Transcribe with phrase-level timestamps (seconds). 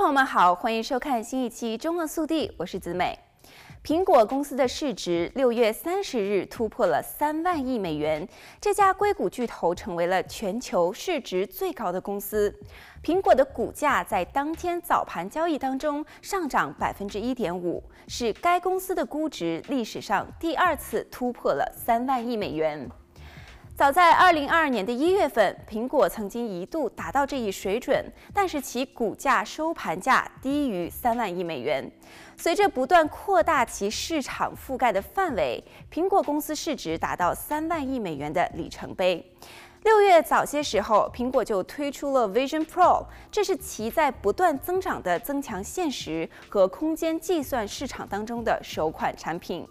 [0.00, 3.18] 朋友们好，欢迎收看新一期《中俄速递》，我是子美。
[3.84, 8.26] 苹果公司的市值六月三十日突破了三万亿美元，
[8.58, 12.58] 这家硅谷巨头成为了全球市值最高的公司。
[13.04, 22.88] 苹果的股价在当天早盘交易当中上涨百分之一点五，是该公司的估值历史上第二次突破了三万亿美元。
[23.80, 31.90] 早在二零二二年的一月份，苹果曾经一度达到这一水准，但是其股价收盘价低于三万亿美元。
[32.36, 39.32] 随着不断扩大其市场覆盖的范围，苹果公司市值达到三万亿美元的里程碑。
[39.84, 49.66] 六月早些时候，苹果就推出了 Vision Pro，这是其在不断增长的增强现实和空间计算市场当中的首款产品。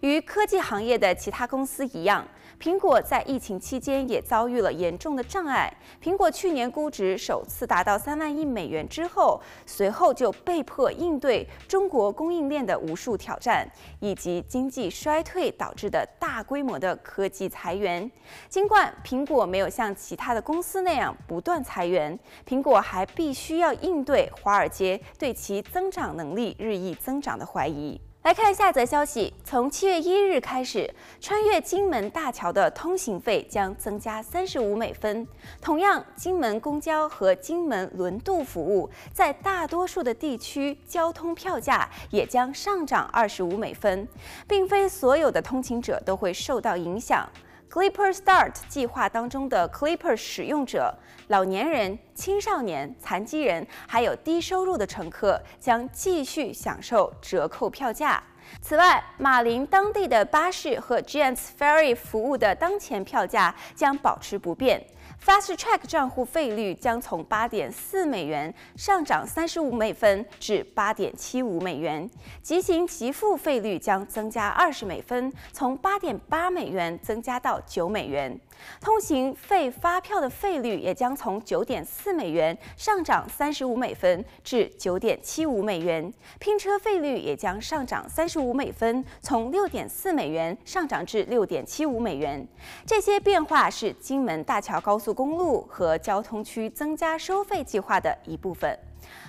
[0.00, 2.26] 与科技行业的其他公司一样，
[2.60, 5.72] 苹果在疫情期间也遭遇了严重的障碍。
[6.02, 13.68] 苹果去年估值首次达到三万亿美元之后，随后就被迫应对中国供应链的无数挑战，
[14.00, 18.10] 以及经济衰退导致的大规模的科技裁员。
[18.48, 28.00] 尽管苹果没有像其他的公司那样不断裁员，苹果还必须要应对华尔街对其增长能力日益增长的怀疑。
[28.24, 35.28] 来看下则消息，从七月一日开始，穿越金门大桥的通行费将增加三十五美分。
[35.60, 44.08] 同样，金门公交和金门轮渡服务在大多数的地区交通票价也将上涨二十五美分，
[44.48, 47.28] 并非所有的通勤者都会受到影响。
[47.74, 58.22] Clipper Start 计划当中的 Clipper 使用者、老年人、青少年、残疾人，还有低收入的乘客将继续享受折扣票价。
[58.62, 64.80] 此外，马林当地的巴士和 Giants Ferry 服务的当前票价将保持不变。
[65.24, 72.10] Fast Track 账户费率将从八点四美元上涨三十五美分至八点七五美元，
[72.42, 78.38] 即行即付费率将增加二十美分，从八点八美元增加到九美元。
[78.80, 92.46] 通行费发票的费率也将从九点四美元上涨三十五美分至九点七五美元，拼车费率也将上涨三十五美分，从六点四美元上涨至六点七五美元。
[92.84, 98.76] 这些变化是金门大桥高速公路和交通区增加收费计划的一部分。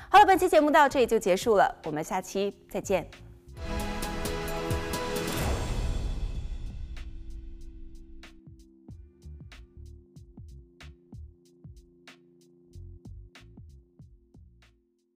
[0.10, 3.25] 好了，本期节目到这里就结束了，我们下期再见。